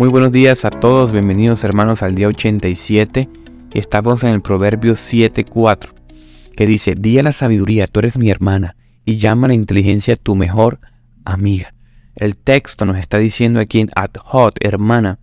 Muy 0.00 0.08
buenos 0.08 0.32
días 0.32 0.64
a 0.64 0.70
todos, 0.70 1.12
bienvenidos 1.12 1.62
hermanos 1.62 2.02
al 2.02 2.14
día 2.14 2.26
87 2.26 3.28
y 3.70 3.78
estamos 3.78 4.24
en 4.24 4.30
el 4.30 4.40
Proverbio 4.40 4.94
7.4 4.94 5.90
que 6.56 6.64
dice, 6.64 6.94
di 6.96 7.18
a 7.18 7.22
la 7.22 7.32
sabiduría, 7.32 7.86
tú 7.86 8.00
eres 8.00 8.16
mi 8.16 8.30
hermana 8.30 8.76
y 9.04 9.18
llama 9.18 9.44
a 9.44 9.48
la 9.48 9.54
inteligencia 9.54 10.16
tu 10.16 10.36
mejor 10.36 10.80
amiga. 11.26 11.74
El 12.16 12.38
texto 12.38 12.86
nos 12.86 12.96
está 12.96 13.18
diciendo 13.18 13.60
aquí 13.60 13.80
en 13.80 13.90
ad 13.94 14.12
hot, 14.24 14.56
hermana, 14.60 15.18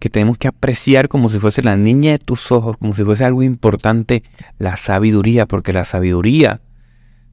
que 0.00 0.10
tenemos 0.10 0.36
que 0.36 0.48
apreciar 0.48 1.08
como 1.08 1.28
si 1.28 1.38
fuese 1.38 1.62
la 1.62 1.76
niña 1.76 2.10
de 2.10 2.18
tus 2.18 2.50
ojos, 2.50 2.76
como 2.76 2.96
si 2.96 3.04
fuese 3.04 3.24
algo 3.24 3.44
importante, 3.44 4.24
la 4.58 4.76
sabiduría, 4.76 5.46
porque 5.46 5.72
la 5.72 5.84
sabiduría 5.84 6.60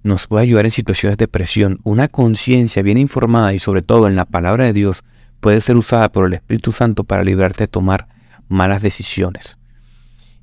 nos 0.03 0.27
puede 0.27 0.43
ayudar 0.43 0.65
en 0.65 0.71
situaciones 0.71 1.17
de 1.17 1.27
presión. 1.27 1.79
Una 1.83 2.09
conciencia 2.09 2.83
bien 2.83 2.99
informada 2.99 3.55
y 3.55 3.57
sobre 3.57 3.81
todo 3.81 4.07
en 4.07 4.15
la 4.15 4.25
palabra 4.25 4.65
de 4.65 4.73
Dios 4.73 5.03
puede 5.45 5.61
ser 5.61 5.77
usada 5.77 6.11
por 6.11 6.25
el 6.25 6.33
Espíritu 6.33 6.71
Santo 6.71 7.03
para 7.03 7.23
librarte 7.23 7.65
de 7.65 7.67
tomar 7.67 8.07
malas 8.47 8.81
decisiones. 8.81 9.59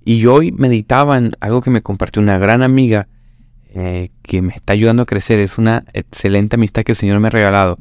Y 0.05 0.27
hoy 0.27 0.53
meditaba 0.53 1.19
en 1.19 1.33
algo 1.41 1.61
que 1.61 1.71
me 1.71 1.83
compartió 1.83 2.23
una 2.23 2.39
gran 2.39 2.63
amiga 2.63 3.09
eh, 3.75 4.11
que 4.23 4.43
me 4.43 4.55
está 4.55 4.75
ayudando 4.75 5.03
a 5.03 5.07
crecer. 5.07 5.41
Es 5.41 5.59
una 5.59 5.83
excelente 5.93 6.55
amistad 6.55 6.85
que 6.85 6.93
el 6.93 6.97
Señor 6.97 7.19
me 7.19 7.27
ha 7.27 7.31
regalado. 7.31 7.81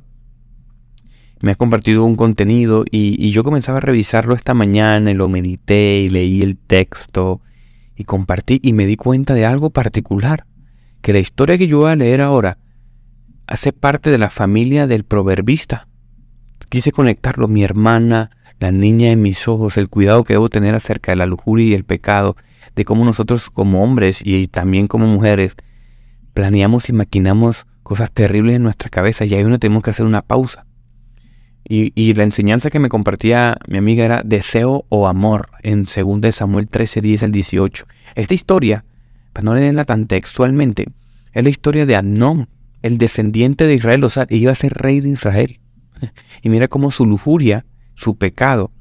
Me 1.41 1.51
ha 1.51 1.55
compartido 1.55 2.05
un 2.05 2.15
contenido 2.15 2.85
y, 2.89 3.23
y 3.23 3.29
yo 3.29 3.43
comenzaba 3.43 3.77
a 3.77 3.81
revisarlo 3.81 4.33
esta 4.33 4.55
mañana 4.55 5.11
y 5.11 5.13
lo 5.13 5.29
medité 5.29 5.99
y 5.99 6.09
leí 6.09 6.41
el 6.41 6.57
texto 6.57 7.39
y 7.95 8.03
compartí 8.03 8.59
y 8.63 8.73
me 8.73 8.87
di 8.87 8.95
cuenta 8.95 9.35
de 9.35 9.45
algo 9.45 9.69
particular. 9.69 10.47
Que 11.03 11.13
la 11.13 11.19
historia 11.19 11.59
que 11.59 11.67
yo 11.67 11.81
voy 11.81 11.91
a 11.91 11.95
leer 11.95 12.21
ahora 12.21 12.57
hace 13.45 13.73
parte 13.73 14.09
de 14.09 14.17
la 14.17 14.31
familia 14.31 14.87
del 14.87 15.03
proverbista. 15.03 15.87
Quise 16.71 16.93
conectarlo, 16.93 17.49
mi 17.49 17.65
hermana, 17.65 18.29
la 18.61 18.71
niña 18.71 19.11
en 19.11 19.21
mis 19.21 19.45
ojos, 19.49 19.75
el 19.75 19.89
cuidado 19.89 20.23
que 20.23 20.35
debo 20.35 20.47
tener 20.47 20.73
acerca 20.73 21.11
de 21.11 21.17
la 21.17 21.25
lujuria 21.25 21.67
y 21.67 21.73
el 21.73 21.83
pecado, 21.83 22.37
de 22.77 22.85
cómo 22.85 23.03
nosotros 23.03 23.49
como 23.49 23.83
hombres 23.83 24.21
y 24.23 24.47
también 24.47 24.87
como 24.87 25.05
mujeres 25.05 25.57
planeamos 26.33 26.87
y 26.87 26.93
maquinamos 26.93 27.67
cosas 27.83 28.09
terribles 28.13 28.55
en 28.55 28.63
nuestra 28.63 28.87
cabeza 28.87 29.25
y 29.25 29.33
ahí 29.33 29.43
uno 29.43 29.59
tenemos 29.59 29.83
que 29.83 29.89
hacer 29.89 30.05
una 30.05 30.21
pausa. 30.21 30.65
Y, 31.67 32.13
la 32.13 32.23
enseñanza 32.23 32.69
que 32.69 32.79
me 32.79 32.87
compartía 32.87 33.57
mi 33.67 33.77
amiga 33.77 34.05
era 34.05 34.21
deseo 34.23 34.85
o 34.87 35.07
amor 35.09 35.49
en 35.63 35.83
2 35.83 36.33
Samuel 36.33 36.69
13, 36.69 37.01
10 37.01 37.23
al 37.23 37.31
18. 37.33 37.85
Esta 38.15 38.33
historia, 38.33 38.85
pues 39.33 39.43
no 39.43 39.55
leerla 39.55 39.83
tan 39.83 40.07
textualmente, 40.07 40.87
es 41.33 41.43
la 41.43 41.49
historia 41.49 41.85
de 41.85 41.97
Amnón, 41.97 42.47
el 42.81 42.97
descendiente 42.97 43.67
de 43.67 43.73
Israel, 43.73 44.05
o 44.05 44.09
sea, 44.09 44.25
iba 44.29 44.53
a 44.53 44.55
ser 44.55 44.73
rey 44.73 45.01
de 45.01 45.09
Israel. 45.09 45.60
Y 46.41 46.49
mira 46.49 46.67
cómo 46.67 46.91
su 46.91 47.05
lujuria, 47.05 47.65
su 47.93 48.17
pecado, 48.17 48.71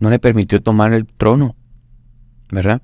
no 0.00 0.10
le 0.10 0.18
permitió 0.18 0.62
tomar 0.62 0.94
el 0.94 1.06
trono. 1.06 1.56
¿Verdad? 2.50 2.82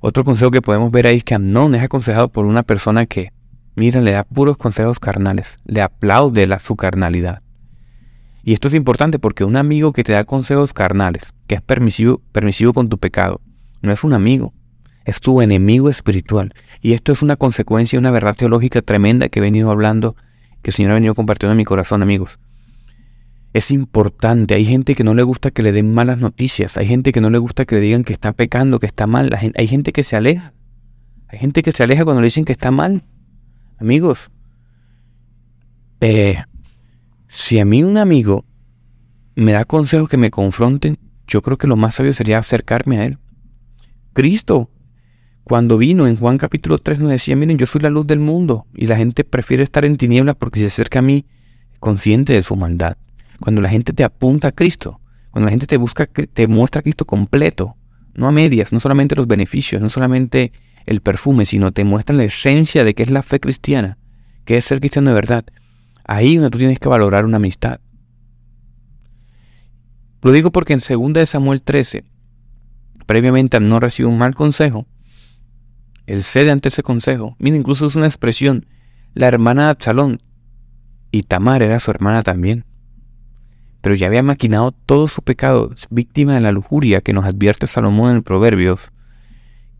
Otro 0.00 0.24
consejo 0.24 0.50
que 0.50 0.62
podemos 0.62 0.90
ver 0.90 1.06
ahí 1.06 1.18
es 1.18 1.24
que 1.24 1.34
Amnón 1.34 1.74
es 1.74 1.82
aconsejado 1.82 2.28
por 2.28 2.46
una 2.46 2.62
persona 2.62 3.06
que, 3.06 3.32
mira, 3.74 4.00
le 4.00 4.12
da 4.12 4.24
puros 4.24 4.56
consejos 4.56 4.98
carnales, 4.98 5.58
le 5.64 5.82
aplaude 5.82 6.46
la, 6.46 6.58
su 6.58 6.76
carnalidad. 6.76 7.42
Y 8.42 8.54
esto 8.54 8.68
es 8.68 8.74
importante 8.74 9.18
porque 9.18 9.44
un 9.44 9.56
amigo 9.56 9.92
que 9.92 10.02
te 10.02 10.12
da 10.12 10.24
consejos 10.24 10.72
carnales, 10.72 11.34
que 11.46 11.56
es 11.56 11.60
permisivo, 11.60 12.22
permisivo 12.32 12.72
con 12.72 12.88
tu 12.88 12.98
pecado, 12.98 13.42
no 13.82 13.92
es 13.92 14.02
un 14.02 14.14
amigo, 14.14 14.54
es 15.04 15.20
tu 15.20 15.42
enemigo 15.42 15.90
espiritual. 15.90 16.54
Y 16.80 16.94
esto 16.94 17.12
es 17.12 17.20
una 17.20 17.36
consecuencia, 17.36 17.98
una 17.98 18.10
verdad 18.10 18.34
teológica 18.34 18.80
tremenda 18.80 19.28
que 19.28 19.40
he 19.40 19.42
venido 19.42 19.70
hablando 19.70 20.16
que 20.62 20.70
el 20.70 20.74
Señor 20.74 20.92
ha 20.92 20.94
venido 20.94 21.14
compartiendo 21.14 21.52
en 21.52 21.58
mi 21.58 21.64
corazón, 21.64 22.02
amigos. 22.02 22.38
Es 23.52 23.70
importante, 23.70 24.54
hay 24.54 24.64
gente 24.64 24.94
que 24.94 25.02
no 25.02 25.14
le 25.14 25.22
gusta 25.22 25.50
que 25.50 25.62
le 25.62 25.72
den 25.72 25.92
malas 25.92 26.18
noticias, 26.18 26.76
hay 26.76 26.86
gente 26.86 27.12
que 27.12 27.20
no 27.20 27.30
le 27.30 27.38
gusta 27.38 27.64
que 27.64 27.74
le 27.74 27.80
digan 27.80 28.04
que 28.04 28.12
está 28.12 28.32
pecando, 28.32 28.78
que 28.78 28.86
está 28.86 29.06
mal, 29.06 29.36
hay 29.56 29.66
gente 29.66 29.92
que 29.92 30.04
se 30.04 30.16
aleja, 30.16 30.52
hay 31.26 31.38
gente 31.38 31.62
que 31.62 31.72
se 31.72 31.82
aleja 31.82 32.04
cuando 32.04 32.20
le 32.20 32.26
dicen 32.26 32.44
que 32.44 32.52
está 32.52 32.70
mal. 32.70 33.04
Amigos, 33.78 34.30
eh, 36.00 36.42
si 37.28 37.58
a 37.58 37.64
mí 37.64 37.84
un 37.84 37.98
amigo 37.98 38.44
me 39.36 39.52
da 39.52 39.64
consejos 39.64 40.08
que 40.08 40.16
me 40.16 40.30
confronten, 40.30 40.98
yo 41.26 41.42
creo 41.42 41.56
que 41.56 41.66
lo 41.66 41.76
más 41.76 41.94
sabio 41.94 42.12
sería 42.12 42.38
acercarme 42.38 42.98
a 42.98 43.04
él. 43.04 43.18
Cristo 44.12 44.70
cuando 45.50 45.78
vino 45.78 46.06
en 46.06 46.14
Juan 46.14 46.38
capítulo 46.38 46.78
3 46.78 47.00
nos 47.00 47.10
decía, 47.10 47.34
miren, 47.34 47.58
yo 47.58 47.66
soy 47.66 47.80
la 47.80 47.90
luz 47.90 48.06
del 48.06 48.20
mundo 48.20 48.66
y 48.72 48.86
la 48.86 48.94
gente 48.94 49.24
prefiere 49.24 49.64
estar 49.64 49.84
en 49.84 49.96
tinieblas 49.96 50.36
porque 50.36 50.60
se 50.60 50.66
acerca 50.66 51.00
a 51.00 51.02
mí 51.02 51.24
consciente 51.80 52.34
de 52.34 52.42
su 52.42 52.54
maldad. 52.54 52.96
Cuando 53.40 53.60
la 53.60 53.68
gente 53.68 53.92
te 53.92 54.04
apunta 54.04 54.46
a 54.46 54.52
Cristo, 54.52 55.00
cuando 55.32 55.46
la 55.46 55.50
gente 55.50 55.66
te 55.66 55.76
busca, 55.76 56.06
te 56.06 56.46
muestra 56.46 56.78
a 56.78 56.82
Cristo 56.82 57.04
completo, 57.04 57.74
no 58.14 58.28
a 58.28 58.30
medias, 58.30 58.72
no 58.72 58.78
solamente 58.78 59.16
los 59.16 59.26
beneficios, 59.26 59.82
no 59.82 59.90
solamente 59.90 60.52
el 60.86 61.00
perfume, 61.00 61.44
sino 61.44 61.72
te 61.72 61.82
muestra 61.82 62.14
la 62.14 62.22
esencia 62.22 62.84
de 62.84 62.94
qué 62.94 63.02
es 63.02 63.10
la 63.10 63.22
fe 63.22 63.40
cristiana, 63.40 63.98
qué 64.44 64.56
es 64.56 64.64
ser 64.64 64.78
cristiano 64.78 65.10
de 65.10 65.16
verdad. 65.16 65.44
Ahí 66.04 66.36
donde 66.36 66.50
tú 66.50 66.58
tienes 66.58 66.78
que 66.78 66.88
valorar 66.88 67.24
una 67.24 67.38
amistad. 67.38 67.80
Lo 70.22 70.30
digo 70.30 70.52
porque 70.52 70.74
en 70.74 71.12
2 71.12 71.28
Samuel 71.28 71.60
13, 71.60 72.04
previamente 73.04 73.58
no 73.58 73.80
recibe 73.80 74.08
un 74.08 74.16
mal 74.16 74.36
consejo, 74.36 74.86
él 76.10 76.24
cede 76.24 76.50
ante 76.50 76.70
ese 76.70 76.82
consejo. 76.82 77.36
Mira, 77.38 77.56
incluso 77.56 77.86
es 77.86 77.94
una 77.94 78.06
expresión. 78.06 78.66
La 79.14 79.28
hermana 79.28 79.66
de 79.66 79.70
Absalón 79.70 80.20
y 81.12 81.22
Tamar 81.22 81.62
era 81.62 81.78
su 81.78 81.92
hermana 81.92 82.24
también. 82.24 82.64
Pero 83.80 83.94
ya 83.94 84.08
había 84.08 84.24
maquinado 84.24 84.72
todo 84.72 85.06
su 85.06 85.22
pecado, 85.22 85.70
víctima 85.88 86.34
de 86.34 86.40
la 86.40 86.50
lujuria 86.50 87.00
que 87.00 87.12
nos 87.12 87.24
advierte 87.24 87.68
Salomón 87.68 88.10
en 88.10 88.16
el 88.16 88.22
Proverbios, 88.24 88.90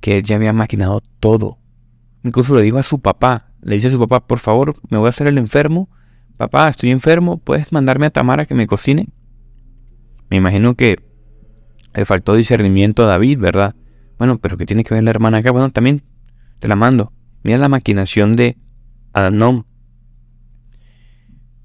que 0.01 0.19
él 0.19 0.23
ya 0.23 0.37
había 0.37 0.53
maquinado 0.53 1.03
todo. 1.19 1.59
Incluso 2.23 2.55
le 2.55 2.63
dijo 2.63 2.79
a 2.79 2.85
su 2.85 3.01
papá, 3.01 3.51
le 3.61 3.75
dice 3.75 3.89
a 3.89 3.91
su 3.91 3.99
papá, 3.99 4.21
por 4.25 4.39
favor, 4.39 4.77
me 4.89 4.99
voy 4.99 5.07
a 5.07 5.09
hacer 5.09 5.27
el 5.27 5.37
enfermo. 5.37 5.89
Papá, 6.37 6.69
estoy 6.69 6.93
enfermo, 6.93 7.39
¿puedes 7.39 7.73
mandarme 7.73 8.07
a 8.07 8.11
Tamar 8.11 8.39
a 8.39 8.47
que 8.47 8.55
me 8.55 8.69
cocine? 8.69 9.09
Me 10.31 10.37
imagino 10.37 10.77
que 10.77 10.97
le 11.93 12.05
faltó 12.05 12.35
discernimiento 12.37 13.03
a 13.03 13.07
David, 13.07 13.41
¿verdad? 13.41 13.75
Bueno, 14.17 14.39
pero 14.39 14.57
¿qué 14.57 14.65
tiene 14.65 14.85
que 14.85 14.95
ver 14.95 15.03
la 15.03 15.11
hermana 15.11 15.39
acá? 15.39 15.51
Bueno, 15.51 15.71
también 15.71 16.05
te 16.61 16.69
la 16.69 16.77
mando. 16.77 17.13
Mira 17.43 17.59
la 17.59 17.69
maquinación 17.69 18.33
de 18.35 18.57
Adnón. 19.13 19.67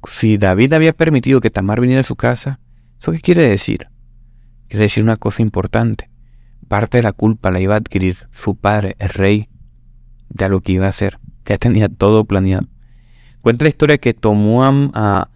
Si 0.09 0.38
David 0.38 0.73
había 0.73 0.94
permitido 0.94 1.41
que 1.41 1.50
Tamar 1.50 1.81
viniera 1.81 2.01
a 2.01 2.03
su 2.03 2.16
casa, 2.16 2.59
¿eso 3.00 3.11
qué 3.11 3.19
quiere 3.19 3.47
decir? 3.47 3.88
Quiere 4.67 4.85
decir 4.85 5.03
una 5.03 5.17
cosa 5.17 5.41
importante. 5.41 6.09
Parte 6.67 6.97
de 6.97 7.03
la 7.03 7.11
culpa 7.11 7.51
la 7.51 7.61
iba 7.61 7.75
a 7.75 7.78
adquirir 7.78 8.28
su 8.31 8.55
padre, 8.55 8.95
el 9.00 9.09
rey, 9.09 9.50
de 10.29 10.50
lo 10.50 10.61
que 10.61 10.73
iba 10.73 10.85
a 10.85 10.89
hacer. 10.89 11.19
Ya 11.45 11.57
tenía 11.57 11.89
todo 11.89 12.25
planeado. 12.25 12.67
Cuenta 13.41 13.66
la 13.66 13.69
historia 13.69 13.97
que 13.97 14.13
tomó 14.13 14.63
a, 14.63 15.29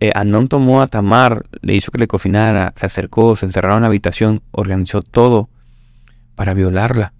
eh, 0.00 0.12
tomó 0.48 0.82
a 0.82 0.88
Tamar, 0.88 1.46
le 1.62 1.74
hizo 1.74 1.90
que 1.90 1.98
le 1.98 2.06
cocinara, 2.06 2.74
se 2.76 2.86
acercó, 2.86 3.36
se 3.36 3.46
encerró 3.46 3.72
en 3.72 3.78
una 3.78 3.86
habitación, 3.86 4.42
organizó 4.50 5.00
todo 5.02 5.48
para 6.34 6.52
violarla. 6.52 7.14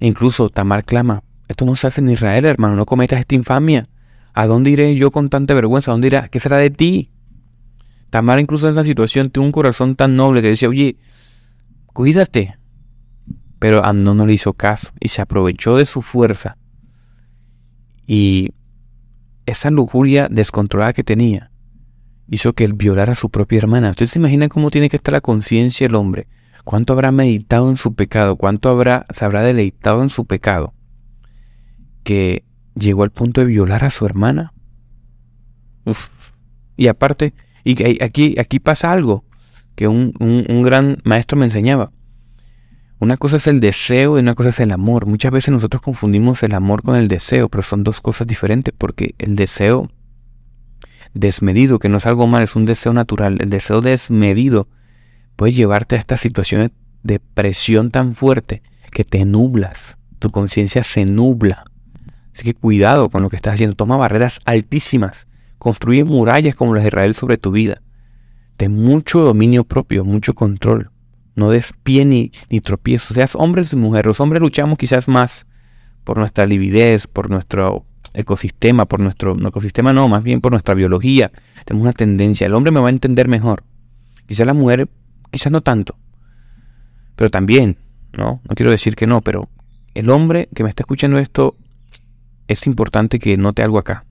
Incluso 0.00 0.48
Tamar 0.48 0.84
clama, 0.84 1.22
esto 1.46 1.66
no 1.66 1.76
se 1.76 1.86
hace 1.86 2.00
en 2.00 2.10
Israel, 2.10 2.46
hermano, 2.46 2.74
no 2.74 2.86
cometas 2.86 3.20
esta 3.20 3.34
infamia. 3.34 3.88
¿A 4.32 4.46
dónde 4.46 4.70
iré 4.70 4.94
yo 4.94 5.10
con 5.10 5.28
tanta 5.28 5.52
vergüenza? 5.54 5.90
¿A 5.90 5.94
dónde 5.94 6.06
irá? 6.06 6.28
¿Qué 6.28 6.40
será 6.40 6.56
de 6.56 6.70
ti? 6.70 7.10
Tamar 8.08 8.40
incluso 8.40 8.66
en 8.66 8.72
esa 8.72 8.84
situación 8.84 9.30
tuvo 9.30 9.44
un 9.44 9.52
corazón 9.52 9.94
tan 9.94 10.16
noble 10.16 10.40
que 10.42 10.48
decía, 10.48 10.68
oye, 10.68 10.96
cuídate. 11.86 12.56
Pero 13.58 13.84
Amnón 13.84 14.16
no 14.16 14.26
le 14.26 14.32
hizo 14.32 14.54
caso 14.54 14.88
y 15.00 15.08
se 15.08 15.20
aprovechó 15.20 15.76
de 15.76 15.84
su 15.84 16.00
fuerza. 16.00 16.56
Y 18.06 18.50
esa 19.44 19.70
lujuria 19.70 20.28
descontrolada 20.30 20.92
que 20.94 21.04
tenía 21.04 21.50
hizo 22.26 22.54
que 22.54 22.64
él 22.64 22.72
violara 22.72 23.12
a 23.12 23.16
su 23.16 23.28
propia 23.28 23.58
hermana. 23.58 23.90
¿Usted 23.90 24.06
se 24.06 24.18
imagina 24.18 24.48
cómo 24.48 24.70
tiene 24.70 24.88
que 24.88 24.96
estar 24.96 25.12
la 25.12 25.20
conciencia 25.20 25.86
del 25.86 25.96
hombre 25.96 26.26
¿Cuánto 26.64 26.92
habrá 26.92 27.12
meditado 27.12 27.68
en 27.68 27.76
su 27.76 27.94
pecado? 27.94 28.36
¿Cuánto 28.36 28.68
habrá, 28.68 29.06
se 29.12 29.24
habrá 29.24 29.42
deleitado 29.42 30.02
en 30.02 30.08
su 30.08 30.24
pecado? 30.24 30.74
Que 32.04 32.44
llegó 32.74 33.02
al 33.02 33.10
punto 33.10 33.40
de 33.40 33.46
violar 33.46 33.84
a 33.84 33.90
su 33.90 34.06
hermana. 34.06 34.52
Y 36.76 36.88
aparte, 36.88 37.34
y 37.64 38.02
aquí, 38.02 38.36
aquí 38.38 38.58
pasa 38.58 38.92
algo 38.92 39.24
que 39.74 39.88
un, 39.88 40.14
un 40.18 40.62
gran 40.62 40.98
maestro 41.04 41.38
me 41.38 41.46
enseñaba. 41.46 41.92
Una 43.00 43.16
cosa 43.16 43.36
es 43.36 43.46
el 43.46 43.60
deseo 43.60 44.18
y 44.18 44.20
una 44.20 44.34
cosa 44.34 44.50
es 44.50 44.60
el 44.60 44.72
amor. 44.72 45.06
Muchas 45.06 45.32
veces 45.32 45.54
nosotros 45.54 45.80
confundimos 45.80 46.42
el 46.42 46.54
amor 46.54 46.82
con 46.82 46.96
el 46.96 47.08
deseo, 47.08 47.48
pero 47.48 47.62
son 47.62 47.82
dos 47.82 48.02
cosas 48.02 48.26
diferentes 48.26 48.74
porque 48.76 49.14
el 49.18 49.36
deseo 49.36 49.90
desmedido, 51.14 51.78
que 51.78 51.88
no 51.88 51.96
es 51.96 52.04
algo 52.06 52.26
mal, 52.26 52.42
es 52.42 52.56
un 52.56 52.64
deseo 52.64 52.92
natural. 52.92 53.38
El 53.40 53.48
deseo 53.48 53.80
desmedido 53.80 54.68
puede 55.40 55.54
llevarte 55.54 55.96
a 55.96 55.98
estas 55.98 56.20
situaciones 56.20 56.70
de 57.02 57.18
presión 57.18 57.90
tan 57.90 58.14
fuerte 58.14 58.62
que 58.92 59.04
te 59.04 59.24
nublas, 59.24 59.96
tu 60.18 60.28
conciencia 60.28 60.84
se 60.84 61.06
nubla. 61.06 61.64
Así 62.34 62.44
que 62.44 62.52
cuidado 62.52 63.08
con 63.08 63.22
lo 63.22 63.30
que 63.30 63.36
estás 63.36 63.54
haciendo, 63.54 63.74
toma 63.74 63.96
barreras 63.96 64.40
altísimas, 64.44 65.26
construye 65.56 66.04
murallas 66.04 66.54
como 66.56 66.74
las 66.74 66.84
de 66.84 66.88
Israel 66.88 67.14
sobre 67.14 67.38
tu 67.38 67.52
vida. 67.52 67.80
Ten 68.58 68.76
mucho 68.76 69.20
dominio 69.20 69.64
propio, 69.64 70.04
mucho 70.04 70.34
control. 70.34 70.90
No 71.36 71.48
des 71.48 71.72
pie 71.84 72.04
ni, 72.04 72.32
ni 72.50 72.60
tropiezo. 72.60 73.14
Seas 73.14 73.34
hombres 73.34 73.72
y 73.72 73.76
mujeres. 73.76 74.04
Los 74.04 74.20
hombres 74.20 74.42
luchamos 74.42 74.76
quizás 74.76 75.08
más 75.08 75.46
por 76.04 76.18
nuestra 76.18 76.44
lividez, 76.44 77.06
por 77.06 77.30
nuestro 77.30 77.86
ecosistema, 78.12 78.84
por 78.84 79.00
nuestro 79.00 79.34
ecosistema 79.48 79.94
no, 79.94 80.06
más 80.06 80.22
bien 80.22 80.42
por 80.42 80.52
nuestra 80.52 80.74
biología. 80.74 81.32
Tenemos 81.64 81.84
una 81.84 81.94
tendencia. 81.94 82.46
El 82.46 82.52
hombre 82.52 82.72
me 82.72 82.80
va 82.80 82.88
a 82.88 82.90
entender 82.90 83.26
mejor. 83.26 83.64
Quizás 84.26 84.46
la 84.46 84.52
mujer, 84.52 84.90
quizás 85.30 85.52
no 85.52 85.60
tanto. 85.60 85.96
Pero 87.16 87.30
también, 87.30 87.78
¿no? 88.12 88.40
No 88.48 88.54
quiero 88.54 88.70
decir 88.70 88.96
que 88.96 89.06
no, 89.06 89.20
pero 89.20 89.48
el 89.94 90.10
hombre 90.10 90.48
que 90.54 90.62
me 90.62 90.68
está 90.68 90.82
escuchando 90.82 91.18
esto, 91.18 91.56
es 92.48 92.66
importante 92.66 93.18
que 93.18 93.36
note 93.36 93.62
algo 93.62 93.78
acá. 93.78 94.04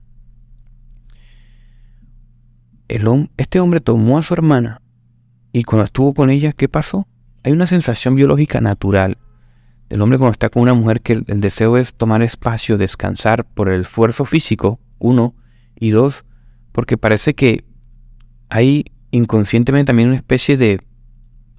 El, 2.88 3.30
este 3.36 3.60
hombre 3.60 3.80
tomó 3.80 4.18
a 4.18 4.22
su 4.22 4.34
hermana 4.34 4.80
y 5.52 5.64
cuando 5.64 5.84
estuvo 5.84 6.14
con 6.14 6.30
ella, 6.30 6.52
¿qué 6.52 6.68
pasó? 6.68 7.06
Hay 7.42 7.52
una 7.52 7.66
sensación 7.66 8.14
biológica 8.14 8.60
natural 8.60 9.18
del 9.88 10.00
hombre 10.02 10.18
cuando 10.18 10.32
está 10.32 10.48
con 10.48 10.62
una 10.62 10.74
mujer 10.74 11.00
que 11.00 11.12
el, 11.12 11.40
deseo 11.40 11.76
es 11.76 11.94
tomar 11.94 12.22
espacio, 12.22 12.78
descansar 12.78 13.44
por 13.44 13.68
el 13.70 13.82
esfuerzo 13.82 14.24
físico, 14.24 14.78
uno, 14.98 15.34
y 15.78 15.90
dos, 15.90 16.24
porque 16.72 16.96
parece 16.96 17.34
que 17.34 17.64
hay 18.48 18.84
inconscientemente 19.10 19.86
también 19.86 20.08
una 20.08 20.16
especie 20.16 20.56
de 20.56 20.80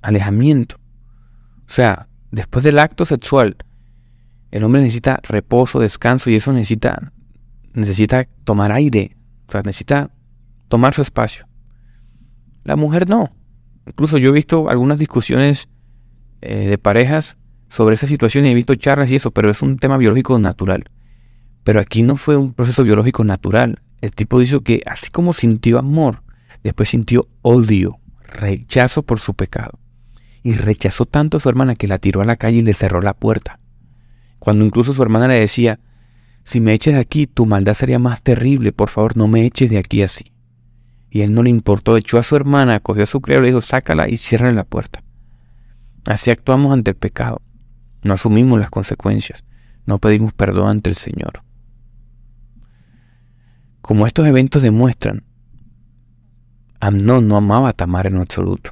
alejamiento. 0.01 0.77
O 1.67 1.73
sea, 1.73 2.07
después 2.31 2.63
del 2.63 2.79
acto 2.79 3.05
sexual, 3.05 3.57
el 4.51 4.63
hombre 4.63 4.81
necesita 4.81 5.19
reposo, 5.23 5.79
descanso 5.79 6.29
y 6.29 6.35
eso 6.35 6.51
necesita, 6.51 7.13
necesita 7.73 8.25
tomar 8.43 8.71
aire, 8.71 9.15
o 9.47 9.51
sea, 9.51 9.61
necesita 9.61 10.11
tomar 10.67 10.93
su 10.93 11.01
espacio. 11.01 11.47
La 12.63 12.75
mujer 12.75 13.09
no. 13.09 13.33
Incluso 13.87 14.17
yo 14.17 14.29
he 14.29 14.33
visto 14.33 14.69
algunas 14.69 14.99
discusiones 14.99 15.67
eh, 16.41 16.69
de 16.69 16.77
parejas 16.77 17.37
sobre 17.67 17.95
esa 17.95 18.07
situación 18.07 18.45
y 18.45 18.49
he 18.49 18.55
visto 18.55 18.75
charlas 18.75 19.09
y 19.09 19.15
eso, 19.15 19.31
pero 19.31 19.49
es 19.49 19.61
un 19.61 19.77
tema 19.77 19.97
biológico 19.97 20.37
natural. 20.37 20.83
Pero 21.63 21.79
aquí 21.79 22.03
no 22.03 22.15
fue 22.15 22.35
un 22.35 22.53
proceso 22.53 22.83
biológico 22.83 23.23
natural. 23.23 23.81
El 24.01 24.11
tipo 24.11 24.39
dijo 24.39 24.61
que 24.61 24.81
así 24.85 25.09
como 25.09 25.33
sintió 25.33 25.79
amor, 25.79 26.23
después 26.63 26.89
sintió 26.89 27.27
odio, 27.41 27.99
rechazo 28.23 29.03
por 29.03 29.19
su 29.19 29.33
pecado. 29.33 29.80
Y 30.43 30.53
rechazó 30.53 31.05
tanto 31.05 31.37
a 31.37 31.39
su 31.39 31.49
hermana 31.49 31.75
que 31.75 31.87
la 31.87 31.97
tiró 31.97 32.21
a 32.21 32.25
la 32.25 32.35
calle 32.35 32.59
y 32.59 32.63
le 32.63 32.73
cerró 32.73 33.01
la 33.01 33.13
puerta. 33.13 33.59
Cuando 34.39 34.65
incluso 34.65 34.93
su 34.93 35.03
hermana 35.03 35.27
le 35.27 35.39
decía, 35.39 35.79
si 36.43 36.59
me 36.59 36.73
eches 36.73 36.95
de 36.95 36.99
aquí, 36.99 37.27
tu 37.27 37.45
maldad 37.45 37.75
sería 37.75 37.99
más 37.99 38.21
terrible, 38.21 38.71
por 38.71 38.89
favor 38.89 39.15
no 39.15 39.27
me 39.27 39.45
eches 39.45 39.69
de 39.69 39.77
aquí 39.77 40.01
así. 40.01 40.31
Y 41.09 41.21
él 41.21 41.33
no 41.33 41.43
le 41.43 41.49
importó, 41.49 41.97
echó 41.97 42.17
a 42.17 42.23
su 42.23 42.35
hermana, 42.35 42.79
cogió 42.79 43.03
a 43.03 43.05
su 43.05 43.21
criado 43.21 43.43
y 43.43 43.45
le 43.45 43.49
dijo, 43.49 43.61
sácala 43.61 44.09
y 44.09 44.17
cierra 44.17 44.51
la 44.51 44.63
puerta. 44.63 45.03
Así 46.05 46.31
actuamos 46.31 46.71
ante 46.71 46.91
el 46.91 46.97
pecado. 46.97 47.41
No 48.01 48.13
asumimos 48.13 48.59
las 48.59 48.69
consecuencias. 48.69 49.43
No 49.85 49.99
pedimos 49.99 50.33
perdón 50.33 50.69
ante 50.69 50.89
el 50.89 50.95
Señor. 50.95 51.43
Como 53.81 54.07
estos 54.07 54.25
eventos 54.25 54.61
demuestran, 54.61 55.23
Amnón 56.79 57.27
no 57.27 57.37
amaba 57.37 57.69
a 57.69 57.73
Tamar 57.73 58.07
en 58.07 58.17
absoluto. 58.17 58.71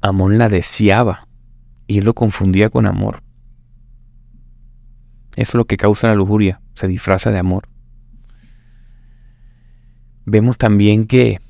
Amón 0.00 0.38
la 0.38 0.48
deseaba 0.48 1.28
y 1.86 1.98
él 1.98 2.04
lo 2.04 2.14
confundía 2.14 2.70
con 2.70 2.86
amor. 2.86 3.22
Eso 5.36 5.50
es 5.50 5.54
lo 5.54 5.64
que 5.66 5.76
causa 5.76 6.08
la 6.08 6.14
lujuria, 6.14 6.60
se 6.74 6.86
disfraza 6.86 7.30
de 7.30 7.38
amor. 7.38 7.68
Vemos 10.26 10.56
también 10.58 11.06
que 11.06 11.40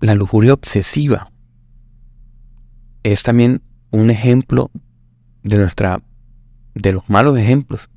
la 0.00 0.14
lujuria 0.14 0.52
obsesiva 0.52 1.30
es 3.02 3.22
también 3.22 3.62
un 3.90 4.10
ejemplo 4.10 4.70
de 5.42 5.58
nuestra 5.58 6.02
de 6.74 6.92
los 6.92 7.08
malos 7.08 7.38
ejemplos. 7.38 7.88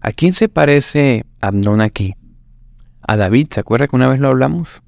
¿A 0.00 0.12
quién 0.12 0.32
se 0.32 0.48
parece 0.48 1.26
Abnón 1.40 1.80
aquí? 1.80 2.14
A 3.02 3.16
David, 3.16 3.48
¿se 3.50 3.60
acuerda 3.60 3.88
que 3.88 3.96
una 3.96 4.08
vez 4.08 4.20
lo 4.20 4.28
hablamos? 4.28 4.82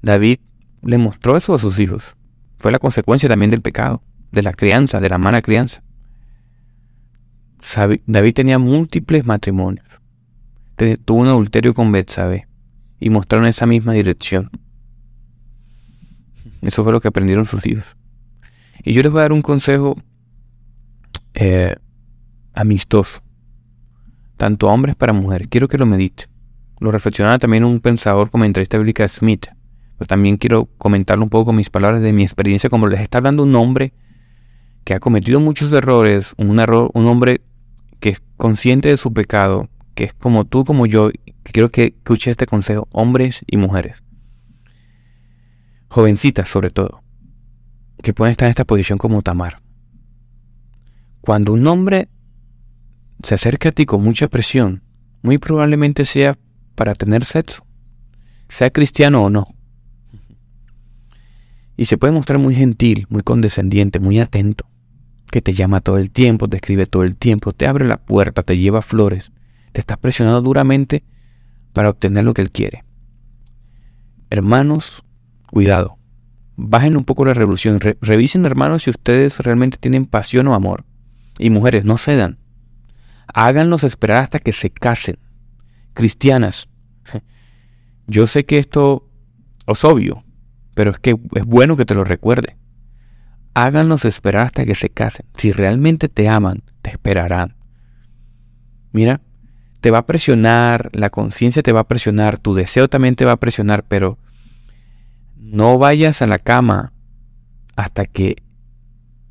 David 0.00 0.38
le 0.82 0.98
mostró 0.98 1.36
eso 1.36 1.54
a 1.54 1.58
sus 1.58 1.78
hijos. 1.80 2.16
Fue 2.58 2.72
la 2.72 2.78
consecuencia 2.78 3.28
también 3.28 3.50
del 3.50 3.62
pecado, 3.62 4.02
de 4.32 4.42
la 4.42 4.52
crianza, 4.52 5.00
de 5.00 5.08
la 5.08 5.18
mala 5.18 5.42
crianza. 5.42 5.82
David 8.06 8.34
tenía 8.34 8.58
múltiples 8.58 9.26
matrimonios. 9.26 9.86
Tuvo 11.04 11.20
un 11.20 11.28
adulterio 11.28 11.74
con 11.74 11.90
Betsabé 11.90 12.46
y 13.00 13.10
mostraron 13.10 13.46
esa 13.46 13.66
misma 13.66 13.92
dirección. 13.92 14.50
Eso 16.62 16.82
fue 16.82 16.92
lo 16.92 17.00
que 17.00 17.08
aprendieron 17.08 17.46
sus 17.46 17.66
hijos. 17.66 17.96
Y 18.84 18.92
yo 18.92 19.02
les 19.02 19.10
voy 19.10 19.20
a 19.20 19.22
dar 19.22 19.32
un 19.32 19.42
consejo 19.42 19.96
eh, 21.34 21.76
amistoso, 22.54 23.20
tanto 24.36 24.68
a 24.68 24.72
hombres 24.72 24.96
para 24.96 25.12
mujeres. 25.12 25.48
Quiero 25.50 25.68
que 25.68 25.78
lo 25.78 25.86
medite. 25.86 26.24
Lo 26.78 26.90
reflexionaba 26.90 27.38
también 27.38 27.64
un 27.64 27.80
pensador 27.80 28.30
comentarista 28.30 28.76
bíblica 28.76 29.08
Smith. 29.08 29.46
Pero 29.98 30.06
también 30.06 30.36
quiero 30.36 30.68
comentarlo 30.78 31.24
un 31.24 31.30
poco 31.30 31.46
con 31.46 31.56
mis 31.56 31.70
palabras 31.70 32.02
de 32.02 32.12
mi 32.12 32.22
experiencia, 32.22 32.70
como 32.70 32.86
les 32.86 33.00
está 33.00 33.18
hablando 33.18 33.42
un 33.42 33.54
hombre 33.54 33.92
que 34.84 34.94
ha 34.94 35.00
cometido 35.00 35.40
muchos 35.40 35.72
errores, 35.72 36.34
un 36.38 36.60
error, 36.60 36.90
un 36.94 37.06
hombre 37.06 37.40
que 37.98 38.10
es 38.10 38.22
consciente 38.36 38.88
de 38.88 38.96
su 38.96 39.12
pecado, 39.12 39.68
que 39.94 40.04
es 40.04 40.12
como 40.14 40.44
tú, 40.44 40.64
como 40.64 40.86
yo, 40.86 41.10
quiero 41.42 41.70
que 41.70 41.94
escuche 41.96 42.30
este 42.30 42.46
consejo, 42.46 42.86
hombres 42.92 43.44
y 43.46 43.56
mujeres, 43.56 44.02
jovencitas 45.88 46.48
sobre 46.48 46.70
todo, 46.70 47.02
que 48.02 48.12
pueden 48.12 48.32
estar 48.32 48.46
en 48.46 48.50
esta 48.50 48.64
posición 48.64 48.98
como 48.98 49.22
Tamar. 49.22 49.60
Cuando 51.20 51.52
un 51.52 51.66
hombre 51.66 52.08
se 53.22 53.34
acerca 53.34 53.70
a 53.70 53.72
ti 53.72 53.86
con 53.86 54.04
mucha 54.04 54.28
presión, 54.28 54.82
muy 55.22 55.38
probablemente 55.38 56.04
sea 56.04 56.38
para 56.76 56.94
tener 56.94 57.24
sexo, 57.24 57.66
sea 58.48 58.70
cristiano 58.70 59.24
o 59.24 59.30
no. 59.30 59.55
Y 61.76 61.86
se 61.86 61.98
puede 61.98 62.12
mostrar 62.12 62.38
muy 62.38 62.54
gentil, 62.54 63.06
muy 63.10 63.22
condescendiente, 63.22 64.00
muy 64.00 64.18
atento 64.18 64.66
que 65.30 65.42
te 65.42 65.52
llama 65.52 65.80
todo 65.80 65.98
el 65.98 66.10
tiempo, 66.10 66.48
te 66.48 66.56
escribe 66.56 66.86
todo 66.86 67.02
el 67.02 67.16
tiempo, 67.16 67.52
te 67.52 67.66
abre 67.66 67.84
la 67.84 67.98
puerta, 67.98 68.42
te 68.42 68.56
lleva 68.56 68.82
flores, 68.82 69.32
te 69.72 69.80
está 69.80 69.96
presionando 69.96 70.40
duramente 70.40 71.04
para 71.72 71.90
obtener 71.90 72.24
lo 72.24 72.34
que 72.34 72.42
él 72.42 72.50
quiere. 72.50 72.84
Hermanos, 74.30 75.04
cuidado. 75.50 75.98
Bajen 76.56 76.96
un 76.96 77.04
poco 77.04 77.24
la 77.24 77.34
revolución. 77.34 77.80
revisen, 78.00 78.46
hermanos, 78.46 78.84
si 78.84 78.90
ustedes 78.90 79.38
realmente 79.40 79.76
tienen 79.76 80.06
pasión 80.06 80.48
o 80.48 80.54
amor. 80.54 80.84
Y 81.38 81.50
mujeres, 81.50 81.84
no 81.84 81.98
cedan. 81.98 82.38
Háganlos 83.26 83.84
esperar 83.84 84.22
hasta 84.22 84.38
que 84.38 84.52
se 84.52 84.70
casen. 84.70 85.18
Cristianas, 85.92 86.68
yo 88.06 88.26
sé 88.26 88.46
que 88.46 88.58
esto 88.58 89.10
es 89.66 89.84
obvio, 89.84 90.24
pero 90.76 90.92
es 90.92 91.00
que 91.00 91.16
es 91.34 91.44
bueno 91.44 91.76
que 91.76 91.84
te 91.84 91.94
lo 91.94 92.04
recuerde 92.04 92.56
háganlos 93.56 94.04
esperar 94.04 94.44
hasta 94.44 94.66
que 94.66 94.74
se 94.74 94.90
casen. 94.90 95.24
Si 95.38 95.50
realmente 95.50 96.10
te 96.10 96.28
aman, 96.28 96.62
te 96.82 96.90
esperarán. 96.90 97.56
Mira, 98.92 99.22
te 99.80 99.90
va 99.90 99.98
a 99.98 100.06
presionar, 100.06 100.90
la 100.92 101.08
conciencia 101.08 101.62
te 101.62 101.72
va 101.72 101.80
a 101.80 101.88
presionar, 101.88 102.36
tu 102.36 102.52
deseo 102.52 102.88
también 102.88 103.14
te 103.14 103.24
va 103.24 103.32
a 103.32 103.40
presionar, 103.40 103.82
pero 103.84 104.18
no 105.36 105.78
vayas 105.78 106.20
a 106.20 106.26
la 106.26 106.38
cama 106.38 106.92
hasta 107.76 108.04
que 108.04 108.36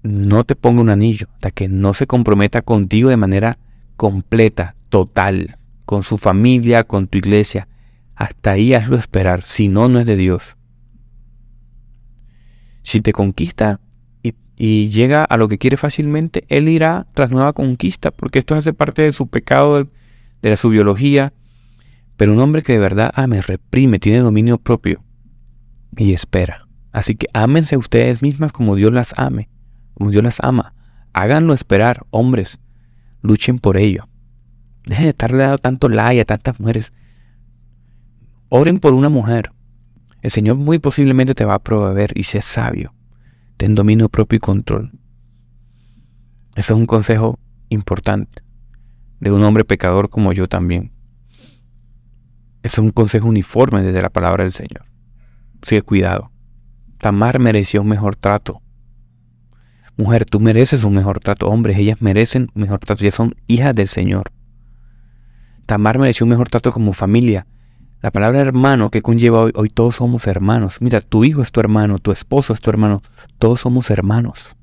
no 0.01 0.43
te 0.43 0.55
ponga 0.55 0.81
un 0.81 0.89
anillo, 0.89 1.27
hasta 1.35 1.51
que 1.51 1.67
no 1.67 1.93
se 1.93 2.07
comprometa 2.07 2.63
contigo 2.63 3.09
de 3.09 3.17
manera 3.17 3.59
completa, 3.95 4.75
total, 4.89 5.59
con 5.85 6.01
su 6.01 6.17
familia, 6.17 6.83
con 6.85 7.07
tu 7.07 7.19
iglesia. 7.19 7.67
Hasta 8.15 8.51
ahí 8.51 8.73
hazlo 8.73 8.97
esperar, 8.97 9.43
si 9.43 9.67
no, 9.67 9.87
no 9.87 9.99
es 9.99 10.07
de 10.07 10.15
Dios. 10.15 10.54
Si 12.85 13.01
te 13.01 13.13
conquista, 13.13 13.79
y 14.57 14.89
llega 14.89 15.23
a 15.23 15.37
lo 15.37 15.47
que 15.47 15.57
quiere 15.57 15.75
fácilmente, 15.75 16.45
él 16.47 16.69
irá 16.69 17.07
tras 17.13 17.31
nueva 17.31 17.53
conquista, 17.53 18.11
porque 18.11 18.39
esto 18.39 18.55
hace 18.55 18.73
parte 18.73 19.01
de 19.01 19.11
su 19.11 19.27
pecado, 19.27 19.87
de, 20.41 20.55
su 20.55 20.69
biología. 20.69 21.33
Pero 22.15 22.31
un 22.31 22.39
hombre 22.39 22.61
que 22.61 22.73
de 22.73 22.79
verdad 22.79 23.11
ame, 23.15 23.41
reprime, 23.41 23.99
tiene 23.99 24.19
dominio 24.19 24.57
propio 24.57 25.03
y 25.97 26.13
espera. 26.13 26.67
Así 26.93 27.15
que 27.15 27.27
ámense 27.33 27.75
ustedes 27.75 28.21
mismas 28.21 28.53
como 28.53 28.75
Dios 28.75 28.93
las 28.93 29.13
ame, 29.17 29.49
como 29.95 30.11
Dios 30.11 30.23
las 30.23 30.37
ama. 30.41 30.73
Háganlo 31.11 31.53
esperar, 31.53 32.05
hombres. 32.11 32.59
Luchen 33.21 33.59
por 33.59 33.77
ello. 33.77 34.07
Dejen 34.85 35.05
de 35.05 35.09
estarle 35.09 35.39
dando 35.39 35.57
tanto 35.57 35.89
like 35.89 36.21
a 36.21 36.25
tantas 36.25 36.59
mujeres. 36.59 36.93
Oren 38.47 38.79
por 38.79 38.93
una 38.93 39.09
mujer. 39.09 39.51
El 40.25 40.32
Señor 40.32 40.58
muy 40.58 40.79
posiblemente 40.79 41.36
te 41.36 41.46
va 41.46 41.53
a 41.53 41.60
proveer 41.60 42.12
y 42.15 42.24
sé 42.24 42.41
sabio. 42.41 42.96
Ten 43.58 43.75
dominio 43.75 44.10
propio 44.10 44.38
y 44.38 44.39
control. 44.39 44.91
Ese 46.55 46.74
es 46.74 46.79
un 46.79 46.88
consejo 46.88 47.38
importante 47.70 48.41
de 49.20 49.32
un 49.32 49.44
hombre 49.44 49.65
pecador 49.65 50.10
como 50.10 50.34
yo 50.34 50.48
también. 50.48 50.91
Ese 52.63 52.74
es 52.74 52.79
un 52.79 52.89
consejo 52.89 53.27
uniforme 53.27 53.84
desde 53.84 54.01
la 54.01 54.10
palabra 54.10 54.46
del 54.46 54.51
Señor. 54.51 54.88
Así 55.62 55.75
que 55.75 55.84
cuidado. 55.84 56.32
Tamar 56.98 57.38
merecía 57.38 57.82
un 57.82 57.88
mejor 57.88 58.15
trato. 58.15 58.63
Mujer, 59.96 60.25
tú 60.25 60.39
mereces 60.39 60.86
un 60.86 60.96
mejor 60.96 61.20
trato. 61.20 61.46
Hombres, 61.50 61.77
ellas 61.77 62.01
merecen 62.01 62.50
un 62.55 62.63
mejor 62.63 62.79
trato. 62.79 63.03
Ellas 63.03 63.13
son 63.13 63.36
hijas 63.46 63.75
del 63.75 63.88
Señor. 63.88 64.32
Tamar 65.67 66.00
mereció 66.00 66.24
un 66.25 66.32
mejor 66.32 66.50
trato 66.50 66.72
como 66.72 66.94
familia. 66.94 67.46
La 68.05 68.12
palabra 68.12 68.39
hermano 68.39 68.91
que 68.91 69.01
conlleva 69.01 69.41
hoy, 69.41 69.51
hoy 69.55 69.67
todos 69.67 69.95
somos 69.95 70.27
hermanos. 70.27 70.79
Mira, 70.79 71.01
tu 71.01 71.25
hijo 71.25 71.41
es 71.41 71.51
tu 71.51 71.59
hermano, 71.59 71.97
tu 71.97 72.12
esposo 72.12 72.53
es 72.53 72.62
tu 72.62 72.69
hermano. 72.69 73.01
Todos 73.39 73.62
somos 73.62 73.89
hermanos. 73.89 74.55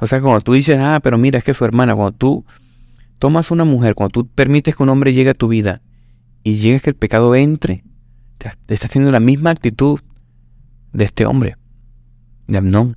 O 0.00 0.08
sea, 0.08 0.20
cuando 0.20 0.40
tú 0.40 0.54
dices, 0.54 0.76
ah, 0.80 0.98
pero 1.00 1.18
mira, 1.18 1.38
es 1.38 1.44
que 1.44 1.54
su 1.54 1.64
hermana, 1.64 1.94
cuando 1.94 2.18
tú 2.18 2.44
tomas 3.20 3.52
una 3.52 3.62
mujer, 3.62 3.94
cuando 3.94 4.10
tú 4.10 4.26
permites 4.26 4.74
que 4.74 4.82
un 4.82 4.88
hombre 4.88 5.14
llegue 5.14 5.30
a 5.30 5.34
tu 5.34 5.46
vida 5.46 5.80
y 6.42 6.56
llegues 6.56 6.82
que 6.82 6.90
el 6.90 6.96
pecado 6.96 7.36
entre, 7.36 7.84
te, 8.38 8.48
estás 8.48 8.86
haciendo 8.86 9.12
la 9.12 9.20
misma 9.20 9.50
actitud 9.50 10.00
de 10.92 11.04
este 11.04 11.26
hombre, 11.26 11.58
de 12.48 12.58
Amnón. 12.58 12.96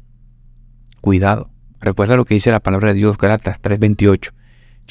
Cuidado. 1.02 1.52
Recuerda 1.80 2.18
lo 2.18 2.26
que 2.26 2.34
dice 2.34 2.50
la 2.50 2.62
palabra 2.62 2.94
de 2.94 2.96
Dios, 2.96 3.16
Galatas 3.20 3.62
3:28. 3.62 4.34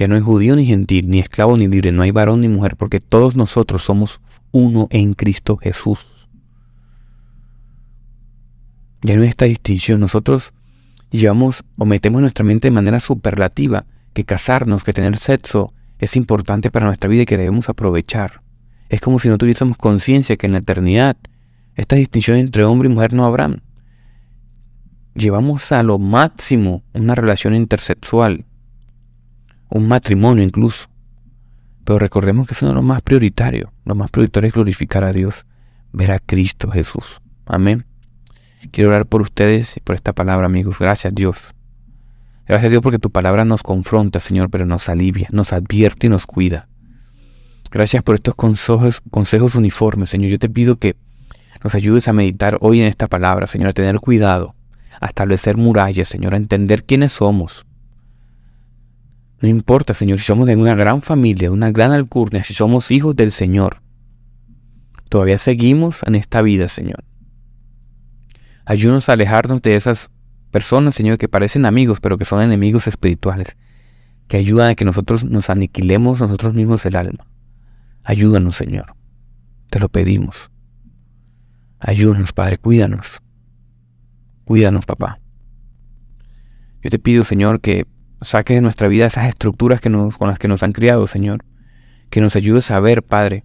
Ya 0.00 0.08
no 0.08 0.14
hay 0.14 0.22
judío 0.22 0.56
ni 0.56 0.64
gentil, 0.64 1.10
ni 1.10 1.18
esclavo 1.18 1.58
ni 1.58 1.68
libre, 1.68 1.92
no 1.92 2.00
hay 2.00 2.10
varón 2.10 2.40
ni 2.40 2.48
mujer, 2.48 2.74
porque 2.74 3.00
todos 3.00 3.36
nosotros 3.36 3.82
somos 3.82 4.22
uno 4.50 4.88
en 4.88 5.12
Cristo 5.12 5.58
Jesús. 5.58 6.26
Ya 9.02 9.14
no 9.14 9.20
hay 9.20 9.28
esta 9.28 9.44
distinción. 9.44 10.00
Nosotros 10.00 10.54
llevamos 11.10 11.64
o 11.76 11.84
metemos 11.84 12.22
nuestra 12.22 12.46
mente 12.46 12.68
de 12.68 12.74
manera 12.74 12.98
superlativa 12.98 13.84
que 14.14 14.24
casarnos, 14.24 14.84
que 14.84 14.94
tener 14.94 15.18
sexo 15.18 15.74
es 15.98 16.16
importante 16.16 16.70
para 16.70 16.86
nuestra 16.86 17.10
vida 17.10 17.24
y 17.24 17.26
que 17.26 17.36
debemos 17.36 17.68
aprovechar. 17.68 18.40
Es 18.88 19.02
como 19.02 19.18
si 19.18 19.28
no 19.28 19.36
tuviésemos 19.36 19.76
conciencia 19.76 20.36
que 20.36 20.46
en 20.46 20.52
la 20.52 20.60
eternidad 20.60 21.18
esta 21.74 21.96
distinción 21.96 22.38
entre 22.38 22.64
hombre 22.64 22.88
y 22.88 22.94
mujer 22.94 23.12
no 23.12 23.26
habrán. 23.26 23.64
Llevamos 25.14 25.72
a 25.72 25.82
lo 25.82 25.98
máximo 25.98 26.84
una 26.94 27.14
relación 27.14 27.54
intersexual, 27.54 28.46
un 29.70 29.88
matrimonio 29.88 30.44
incluso. 30.44 30.88
Pero 31.84 31.98
recordemos 31.98 32.46
que 32.46 32.54
eso 32.54 32.66
no 32.66 32.72
es 32.72 32.76
lo 32.76 32.82
más 32.82 33.02
prioritario. 33.02 33.72
Lo 33.84 33.94
más 33.94 34.10
prioritario 34.10 34.48
es 34.48 34.54
glorificar 34.54 35.04
a 35.04 35.12
Dios, 35.12 35.46
ver 35.92 36.12
a 36.12 36.18
Cristo 36.18 36.70
Jesús. 36.70 37.20
Amén. 37.46 37.86
Quiero 38.70 38.90
orar 38.90 39.06
por 39.06 39.22
ustedes 39.22 39.76
y 39.76 39.80
por 39.80 39.94
esta 39.94 40.12
palabra, 40.12 40.46
amigos. 40.46 40.78
Gracias, 40.78 41.14
Dios. 41.14 41.54
Gracias, 42.46 42.70
Dios, 42.70 42.82
porque 42.82 42.98
tu 42.98 43.10
palabra 43.10 43.44
nos 43.44 43.62
confronta, 43.62 44.20
Señor, 44.20 44.50
pero 44.50 44.66
nos 44.66 44.88
alivia, 44.88 45.28
nos 45.32 45.52
advierte 45.52 46.08
y 46.08 46.10
nos 46.10 46.26
cuida. 46.26 46.68
Gracias 47.70 48.02
por 48.02 48.16
estos 48.16 48.34
consejos, 48.34 49.00
consejos 49.10 49.54
uniformes, 49.54 50.10
Señor. 50.10 50.30
Yo 50.30 50.38
te 50.38 50.48
pido 50.48 50.76
que 50.76 50.96
nos 51.62 51.74
ayudes 51.74 52.08
a 52.08 52.12
meditar 52.12 52.58
hoy 52.60 52.80
en 52.80 52.86
esta 52.86 53.06
palabra, 53.06 53.46
Señor, 53.46 53.68
a 53.68 53.72
tener 53.72 54.00
cuidado, 54.00 54.54
a 55.00 55.06
establecer 55.06 55.56
murallas, 55.56 56.08
Señor, 56.08 56.34
a 56.34 56.38
entender 56.38 56.84
quiénes 56.84 57.12
somos. 57.12 57.66
No 59.40 59.48
importa, 59.48 59.94
Señor, 59.94 60.18
si 60.18 60.24
somos 60.24 60.46
de 60.46 60.56
una 60.56 60.74
gran 60.74 61.00
familia, 61.00 61.50
una 61.50 61.70
gran 61.70 61.92
alcurnia, 61.92 62.44
si 62.44 62.52
somos 62.52 62.90
hijos 62.90 63.16
del 63.16 63.32
Señor. 63.32 63.82
Todavía 65.08 65.38
seguimos 65.38 66.02
en 66.06 66.14
esta 66.14 66.42
vida, 66.42 66.68
Señor. 66.68 67.04
Ayúdanos 68.66 69.08
a 69.08 69.14
alejarnos 69.14 69.62
de 69.62 69.74
esas 69.74 70.10
personas, 70.50 70.94
Señor, 70.94 71.16
que 71.16 71.28
parecen 71.28 71.64
amigos, 71.64 72.00
pero 72.00 72.18
que 72.18 72.26
son 72.26 72.42
enemigos 72.42 72.86
espirituales, 72.86 73.56
que 74.28 74.36
ayudan 74.36 74.70
a 74.70 74.74
que 74.74 74.84
nosotros 74.84 75.24
nos 75.24 75.48
aniquilemos 75.48 76.20
nosotros 76.20 76.54
mismos 76.54 76.84
el 76.84 76.96
alma. 76.96 77.26
Ayúdanos, 78.04 78.56
Señor. 78.56 78.94
Te 79.70 79.80
lo 79.80 79.88
pedimos. 79.88 80.50
Ayúdanos, 81.78 82.32
Padre, 82.32 82.58
cuídanos. 82.58 83.22
Cuídanos, 84.44 84.84
papá. 84.84 85.18
Yo 86.82 86.90
te 86.90 86.98
pido, 86.98 87.24
Señor, 87.24 87.60
que 87.60 87.86
saques 88.22 88.56
de 88.56 88.60
nuestra 88.60 88.88
vida 88.88 89.06
esas 89.06 89.28
estructuras 89.28 89.80
que 89.80 89.88
nos, 89.88 90.16
con 90.16 90.28
las 90.28 90.38
que 90.38 90.48
nos 90.48 90.62
han 90.62 90.72
criado, 90.72 91.06
Señor. 91.06 91.44
Que 92.10 92.20
nos 92.20 92.36
ayudes 92.36 92.70
a 92.70 92.80
ver, 92.80 93.02
Padre, 93.02 93.44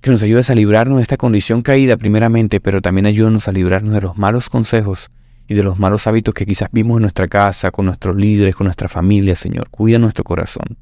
que 0.00 0.10
nos 0.10 0.22
ayudes 0.22 0.50
a 0.50 0.54
librarnos 0.54 0.98
de 0.98 1.02
esta 1.02 1.16
condición 1.16 1.62
caída 1.62 1.96
primeramente, 1.96 2.60
pero 2.60 2.80
también 2.80 3.06
ayúdanos 3.06 3.48
a 3.48 3.52
librarnos 3.52 3.94
de 3.94 4.00
los 4.00 4.16
malos 4.16 4.48
consejos 4.48 5.10
y 5.46 5.54
de 5.54 5.62
los 5.62 5.78
malos 5.78 6.06
hábitos 6.06 6.32
que 6.32 6.46
quizás 6.46 6.68
vimos 6.72 6.96
en 6.96 7.02
nuestra 7.02 7.28
casa, 7.28 7.70
con 7.70 7.86
nuestros 7.86 8.16
líderes, 8.16 8.54
con 8.54 8.66
nuestra 8.66 8.88
familia, 8.88 9.34
Señor. 9.34 9.68
Cuida 9.70 9.98
nuestro 9.98 10.24
corazón. 10.24 10.78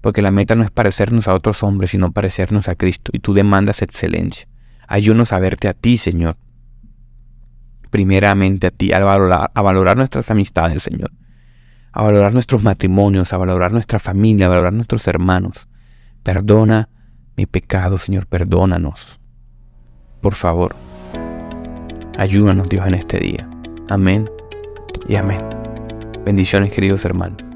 Porque 0.00 0.20
la 0.20 0.30
meta 0.30 0.54
no 0.54 0.64
es 0.64 0.70
parecernos 0.70 1.28
a 1.28 1.34
otros 1.34 1.62
hombres, 1.62 1.90
sino 1.90 2.12
parecernos 2.12 2.68
a 2.68 2.74
Cristo. 2.74 3.10
Y 3.14 3.20
tú 3.20 3.32
demandas 3.32 3.80
excelencia. 3.80 4.46
Ayúdanos 4.86 5.32
a 5.32 5.38
verte 5.38 5.68
a 5.68 5.74
ti, 5.74 5.96
Señor. 5.96 6.36
Primeramente 7.90 8.66
a 8.66 8.70
ti, 8.70 8.92
a 8.92 8.98
valorar, 8.98 9.50
a 9.54 9.62
valorar 9.62 9.96
nuestras 9.96 10.30
amistades, 10.30 10.82
Señor. 10.82 11.10
A 11.96 12.02
valorar 12.02 12.32
nuestros 12.32 12.64
matrimonios, 12.64 13.32
a 13.32 13.36
valorar 13.36 13.72
nuestra 13.72 14.00
familia, 14.00 14.46
a 14.46 14.48
valorar 14.48 14.72
nuestros 14.72 15.06
hermanos. 15.06 15.68
Perdona 16.24 16.88
mi 17.36 17.46
pecado, 17.46 17.98
Señor, 17.98 18.26
perdónanos. 18.26 19.20
Por 20.20 20.34
favor, 20.34 20.74
ayúdanos, 22.18 22.68
Dios, 22.68 22.84
en 22.88 22.94
este 22.94 23.20
día. 23.20 23.48
Amén 23.88 24.28
y 25.08 25.14
amén. 25.14 25.40
Bendiciones, 26.24 26.72
queridos 26.72 27.04
hermanos. 27.04 27.53